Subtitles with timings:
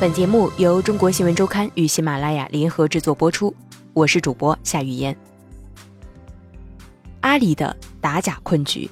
[0.00, 3.54] 本节目由中国新闻周刊与喜马拉雅联合制作播出，
[3.92, 5.14] 我是主播夏雨嫣。
[7.20, 8.88] 阿里的打假困局，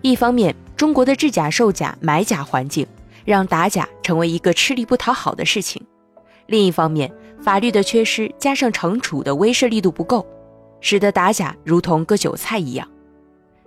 [0.00, 2.86] 一方面，中国的制假售假买假环境
[3.24, 5.82] 让打假成为一个吃力不讨好的事情；
[6.46, 7.12] 另一方面，
[7.42, 10.24] 法律的缺失加上惩处的威慑力度不够，
[10.80, 12.88] 使得打假如同割韭菜一样，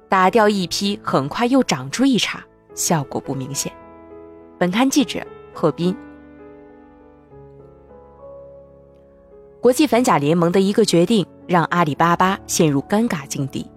[0.07, 2.41] 打掉一批，很快又长出一茬，
[2.73, 3.69] 效果不明显。
[4.57, 5.21] 本刊记者
[5.53, 5.93] 贺斌。
[9.59, 13.69] 国际反假联盟的一个决定让阿里巴巴陷入尴尬境地。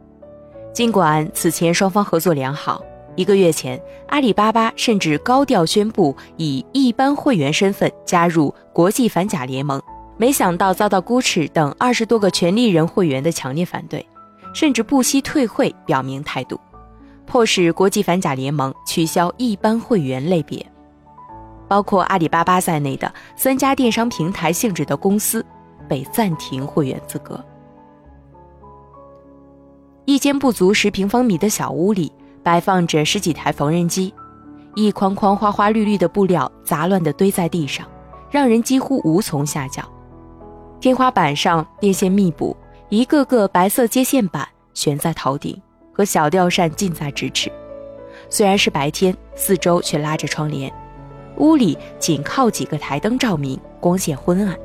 [0.72, 2.82] 尽管此前双方合作良好，
[3.16, 9.80] 一个月前阿里巴巴甚至高调宣布以一般会员身份加入国际反假联盟，
[10.16, 14.06] 没想到遭到 Gucci 等二十多个权利人会员的强烈反对，
[14.54, 16.60] 甚至不惜退会表明态度，
[17.26, 20.64] 迫使国际反假联盟取消一般会员类别，
[21.66, 25.44] 包括阿里巴巴在内的三家电商平台性质的公司。
[25.90, 27.44] 被暂停会员资格。
[30.04, 32.12] 一间不足十平方米的小屋里，
[32.44, 34.14] 摆放着十几台缝纫机，
[34.76, 37.84] 一筐筐花花绿绿的布料杂乱地堆在地上，
[38.30, 39.82] 让人几乎无从下脚。
[40.80, 42.56] 天花板上电线密布，
[42.88, 45.60] 一个个白色接线板悬在头顶，
[45.92, 47.50] 和小吊扇近在咫尺。
[48.28, 50.72] 虽然是白天，四周却拉着窗帘，
[51.38, 54.56] 屋里仅靠几个台灯照明，光线昏暗。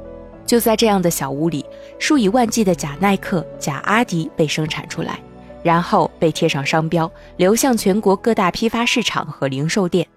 [0.46, 1.66] 就在这样的小屋里，
[1.98, 5.20] 数以万计的假耐克、假阿迪被生产出来，
[5.64, 10.08] 然后被贴上商标，流向全国各大批发市场和零售店。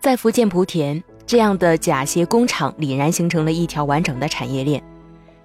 [0.00, 4.82] 在福建莆田，这样的假鞋工厂俨然形成了一条完整的产业链，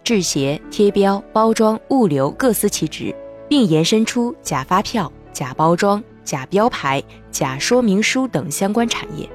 [0.04, 3.16] 制鞋、贴标、包装、物流各司其职，
[3.48, 7.02] 并延伸出假发票、假包装、假标牌、
[7.32, 9.28] 假说明书等相关产业。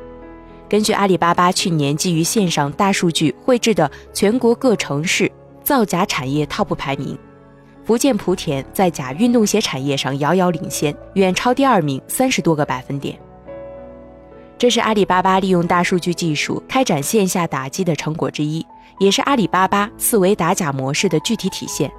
[0.68, 5.30] 根据阿里巴巴去年基于线上大数据绘制的全国各城市
[5.62, 7.18] 造假产业 TOP 排名，
[7.84, 13.18] 福建莆田在假运动鞋产业上遥遥领先，远超第二名三十多个百分点。
[14.56, 18.64] 这是阿里巴巴利用大数据技术开展线下打击的成果之一，
[18.98, 21.90] 也是阿里巴巴四维打假模式的具体体现。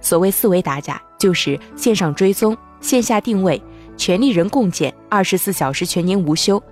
[0.00, 3.60] 所谓四维打假，就是线上追踪、线下定位、
[3.96, 6.62] 权利人共建、二十四小时全年无休。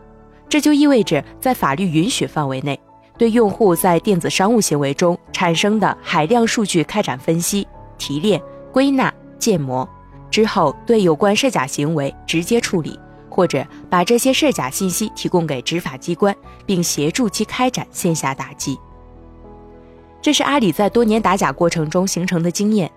[0.49, 2.79] 这就意味着，在法律允许范围内，
[3.19, 7.67] 对用户在电子商务行为中产生的海量数据开展分析、
[7.99, 8.41] 提炼、
[8.73, 9.89] 归纳、建模，
[10.31, 12.99] 之后对有关涉假行为直接处理，
[13.29, 16.35] 或者把这些涉假信息提供给执法机关，
[16.65, 18.79] 并协助其开展线下打击。
[20.23, 22.91] 这是阿里在多年打假过程中形成的经验。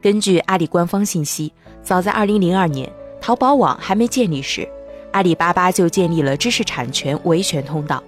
[0.00, 4.68] 根据阿里官方信息，早在2002年，淘宝网还没建立时。
[5.16, 8.04] 阿里巴巴就建立了知识产权维权通道。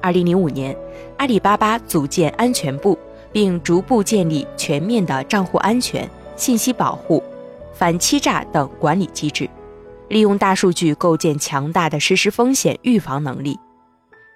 [0.00, 0.76] 二零零五年，
[1.16, 2.96] 阿里巴巴组建安全部，
[3.32, 7.20] 并逐步建立全面的账户安全、信息保护、
[7.72, 9.50] 反欺诈等管理机制，
[10.06, 13.58] 利用大数据构建强大的实时风险预防能力。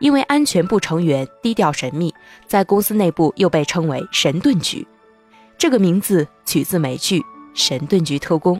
[0.01, 2.13] 因为安全部成员低调神秘，
[2.49, 4.85] 在公司内部又被称为“神盾局”，
[5.57, 7.21] 这个名字取自美剧
[7.55, 8.57] 《神盾局特工》。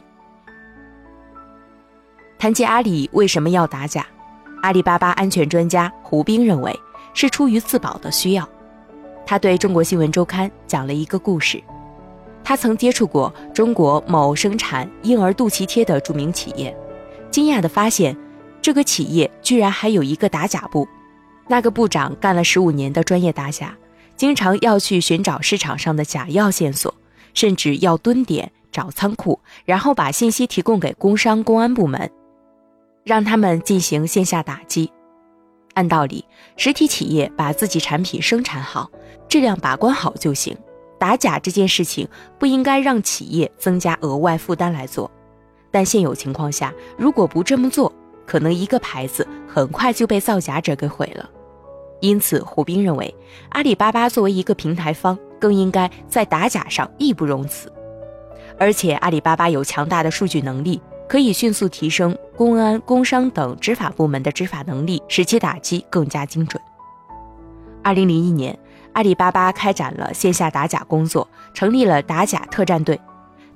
[2.39, 4.07] 谈及阿里为什么要打假，
[4.61, 6.73] 阿里巴巴安全专家胡兵认为
[7.13, 8.47] 是出于自保的需要。
[9.25, 11.61] 他对中国新闻周刊讲了一个故事：
[12.41, 16.73] 他曾接触过中国某生产婴儿肚脐贴的著名企业，
[17.29, 18.15] 惊讶地发现，
[18.61, 20.87] 这个企业居然还有一个打假部。
[21.49, 23.75] 那个部长干了十五年的专业打假，
[24.15, 26.95] 经常要去寻找市场上的假药线索，
[27.33, 32.09] 甚至要蹲点找仓库，然后把信息提供给工商公安部门。
[33.09, 34.91] 让他们进行线下打击。
[35.73, 36.23] 按道理，
[36.57, 38.87] 实体企业把自己产品生产好，
[39.27, 40.55] 质量把关好就行。
[40.99, 42.07] 打假这件事情
[42.37, 45.09] 不应该让企业增加额外负担来做。
[45.71, 47.91] 但现有情况下，如果不这么做，
[48.27, 51.27] 可能一个牌子很快就被造假者给毁了。
[52.01, 53.15] 因此，胡兵认为，
[53.49, 57.73] 阿里巴巴作为一个平台方，更应该在打假上义不容辞。
[58.59, 60.79] 而且，阿里巴巴有强大的数据能力。
[61.09, 66.61] 可以迅速提升公安、工商等执法部门的执法能力，使其打击更加精准。
[67.81, 68.55] 二零零一年，
[68.93, 72.99] 阿里巴巴开展了线下打假工作，成立了打假特战队。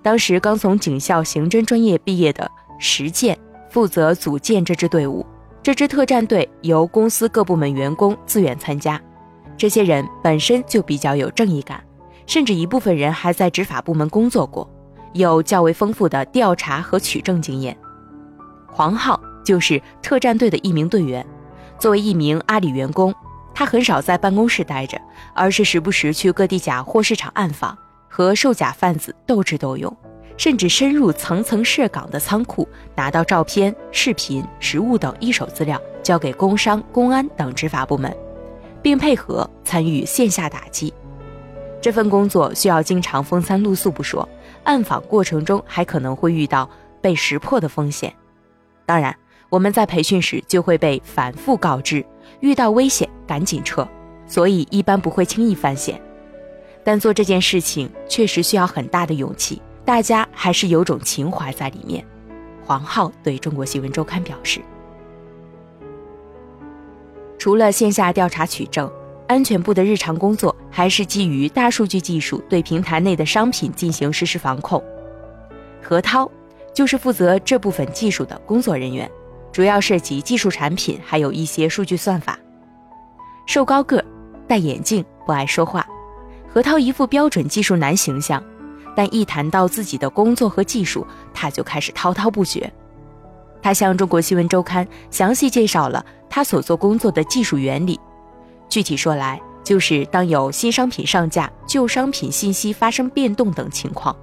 [0.02, 3.38] 当时刚从警校刑侦专业毕业的石建
[3.70, 5.24] 负责组建这支队伍。
[5.62, 9.00] 这支特战队由公司各部门员工自愿参加，
[9.56, 11.84] 这些人本身就比较有正义感，
[12.26, 14.68] 甚至一部分人还在执法部门工作过。
[15.14, 17.78] 有较为丰富的调查和取证经验，
[18.68, 21.26] 黄浩就是特战队的一名队员。
[21.80, 23.14] 作为一名阿里员工，
[23.54, 25.00] 他很少在办公室待着，
[25.34, 27.78] 而是时不时去各地假货市场暗访，
[28.10, 29.96] 和售假贩子斗智斗勇，
[30.38, 38.16] 甚至深入层层设岗的仓库，拿到照片、视频、实物等一手资料，交给工商、公安等执法部门，
[38.82, 40.94] 并配合参与线下打击。
[41.84, 44.28] 这份工作需要经常风餐露宿不说，
[44.64, 46.70] 暗访过程中还可能会遇到
[47.02, 48.16] 被识破的风险。
[48.86, 49.14] 当然，
[49.50, 52.06] 我们在培训时就会被反复告知，
[52.40, 53.86] 遇到危险赶紧撤，
[54.26, 56.02] 所以一般不会轻易犯险。
[56.86, 62.02] 但做这件事情确实需要很大的勇气，大家还是有种情怀在里面。
[62.66, 64.62] 黄浩对中国新闻周刊表示，
[67.38, 68.90] 除了线下调查取证。
[69.28, 74.84] 安全部的日常工作还是基于大数据技术，对平台内的商品进行实时防控。
[75.82, 76.30] 何涛
[76.74, 79.10] 就是负责这部分技术的工作人员，
[79.52, 82.38] 主要涉及技术产品，还有一些数据算法。
[83.46, 84.04] 瘦高个，
[84.48, 85.86] 戴眼镜，不爱说话。
[86.48, 88.44] 何涛一副标准技术男形象，
[88.96, 92.72] 但一谈到自己的工作和技术，他就开始滔滔不绝。
[93.62, 98.00] 他向中国新闻周刊详细介绍了他所做工作的技术原理。
[98.74, 104.16] 具体说来，就是当有新商品上架、旧商品信息发生变动等情况，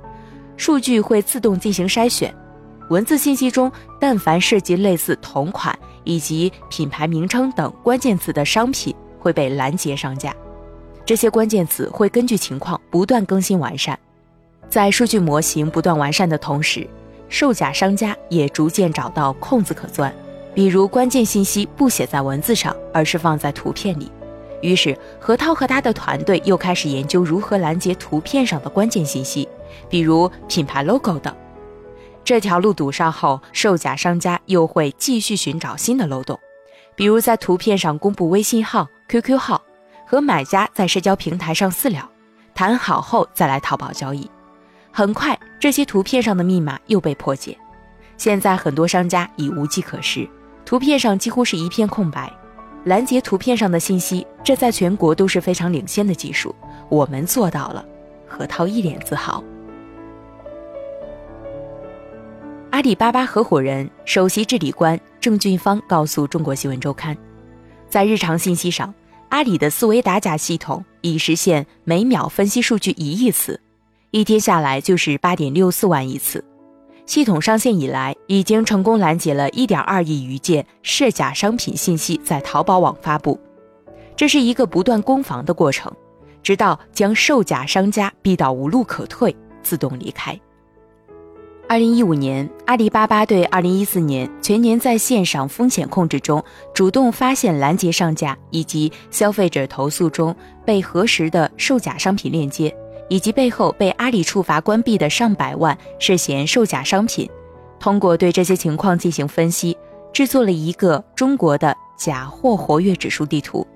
[0.56, 2.34] 数据会自动进行筛选，
[2.88, 3.70] 文字信息中
[4.00, 10.34] 但凡涉及类似同款以及品牌名称等关键词的商品会被拦截上架。
[11.06, 13.96] 这些关键词会根据情况不断更新完善，
[14.68, 16.84] 在数据模型不断完善的同时，
[17.28, 20.12] 售假商家也逐渐找到空子可钻，
[20.52, 24.10] 比如关键信息不写在文字上，而是放在图片里。
[24.62, 29.48] 于是，何涛和他的团队又开始研究如何拦截图片上的关键信息，
[29.88, 31.34] 比如品牌 logo 等。
[32.22, 36.38] 这条路堵上后，售假商家又会继续寻找新的漏洞，
[36.94, 39.62] 比如在图片上公布微信号、QQ 号，
[40.06, 42.06] 和买家在社交平台上私聊，
[42.54, 44.30] 谈好后再来淘宝交易。
[44.92, 47.56] 很快，这些图片上的密码又被破解。
[48.16, 50.28] 现在，很多商家已无计可施，
[50.66, 52.30] 图片上几乎是一片空白。
[52.84, 56.54] 拦截图片上的信息，这在全国都是非常领先的技术，
[56.88, 57.84] 我们做到了。
[58.26, 59.42] 何涛一脸自豪。
[62.70, 67.16] 阿里巴巴合伙人、首席治理官郑俊芳告诉中国新闻周刊，
[67.88, 68.94] 在日常信息上，
[69.28, 73.60] 阿里的思维打假系统已实现每秒分析数据一亿次，
[74.12, 76.42] 一天下来就是八点六四万亿次。
[77.10, 83.36] 系统上线以来，已经成功拦截了1.2亿余件涉假商品信息在淘宝网发布。
[84.14, 85.92] 这是一个不断攻防的过程，
[86.40, 90.40] 直到将售假商家逼到无路可退，自动离开。
[91.68, 100.32] 2015年，阿里巴巴对2014年全年在线上风险控制中，主动发现拦截上架以及消费者投诉中
[100.64, 102.72] 被核实的售假商品链接。
[103.10, 107.28] 以及背后被阿里处罚关闭的上百万涉嫌售假商品，
[107.80, 109.76] 通过对这些情况进行分析，
[110.12, 113.66] 制作了一个中国的假货活跃指数地图。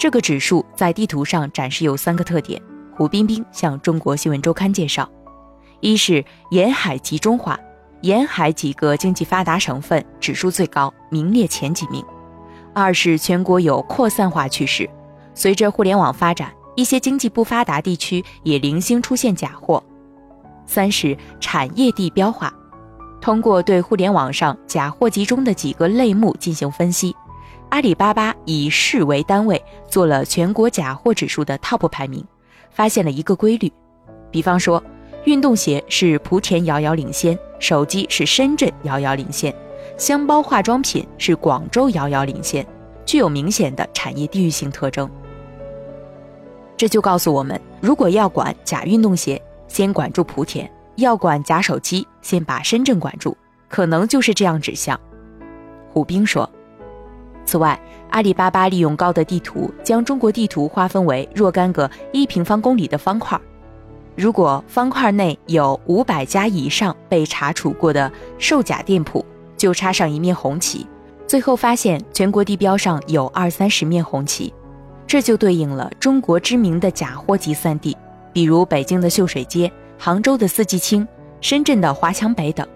[0.00, 2.60] 这个指数在地图上展示有三个特点。
[2.96, 5.06] 胡冰冰向中国新闻周刊介绍：
[5.80, 7.60] 一是沿海集中化，
[8.00, 12.02] 沿海几个经济发达省份指数最高，名列前几名；
[12.72, 14.88] 二是全国有扩散化趋势，
[15.34, 16.50] 随着互联网发展。
[16.74, 19.82] 一些经济不发达地区也零星出现假货。
[20.66, 22.52] 三是产业地标化，
[23.20, 27.14] 通过对互联网上假货集中的几个类目进行分析，
[27.68, 32.24] 阿里巴巴以市为单位做了全国假货指数的 TOP 排名，
[32.70, 33.70] 发现了一个规律。
[34.30, 34.82] 比方说，
[35.24, 39.54] 运动鞋是莆田遥遥领先，手机是深圳遥遥领先，
[39.98, 42.66] 箱包化妆品是广州遥遥领先，
[43.04, 45.08] 具有明显的产业地域性特征。
[46.76, 50.66] 这就告诉我们，如果要管假运动鞋，先管住莆田；
[50.96, 53.36] 要管假手机，先把深圳管住，
[53.68, 54.98] 可能就是这样指向。
[55.92, 56.48] 胡兵说。
[57.46, 57.78] 此外，
[58.10, 63.38] 阿里巴巴利用高德地图将中国地图划分为若干个一平方公里的方块，
[64.16, 69.24] 如果方块内有五百家以上被查处过的售假店铺，
[69.56, 70.86] 就插上一面红旗，
[71.26, 74.52] 最后发现全国地标上有二三十面红旗。
[75.06, 77.96] 这就对应了中国知名的假货集散地，
[78.32, 81.06] 比如北京的秀水街、杭州的四季青、
[81.40, 82.66] 深圳的华强北等。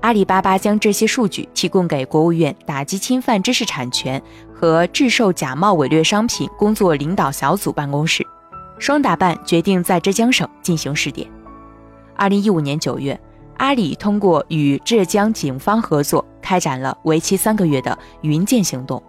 [0.00, 4.20] 阿里巴巴将这些数据提供给国务院打击侵犯知识产权
[4.52, 8.26] 和制售假冒伪劣商品工作领导小组办公室，
[8.78, 11.26] 双打办决定在浙江省进行试点。
[12.16, 13.18] 二零一五年九月，
[13.56, 19.02] 阿里通过与浙江警方合作，开展了为期三个月的“云剑行动”。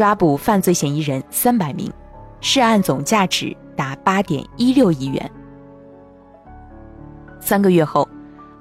[0.00, 1.92] 抓捕犯罪嫌疑人三百名，
[2.40, 5.30] 涉案总价值达八点一六亿元。
[7.38, 8.08] 三个月后，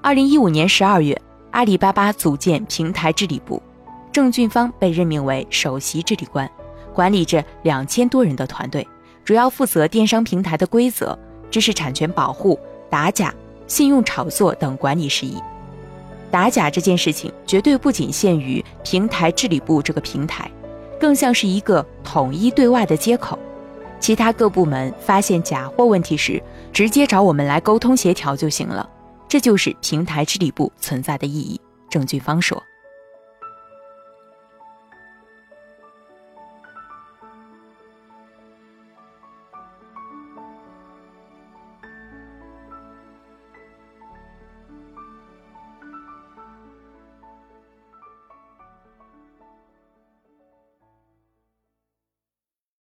[0.04, 1.18] 二零一五年十二月，
[1.52, 3.64] 阿里巴巴组建平台治理部，
[4.12, 6.46] 郑俊芳被任命为首席治理官，
[6.94, 8.86] 管理着两千多人的团队，
[9.24, 11.18] 主要负责电商平台的规则、
[11.50, 13.34] 知识产权保护、打假、
[13.66, 15.42] 信用炒作等管理事宜。
[16.30, 20.52] 打假这件事情绝对不仅限于平台治理部这个平台，
[21.00, 23.38] 更像是一个统一对外的接口。
[24.00, 26.42] 其他各部门发现假货问题时，
[26.72, 28.88] 直接找我们来沟通协调就行了。
[29.28, 31.60] 这就是平台治理部存在的意义。
[31.90, 32.62] 郑俊芳说。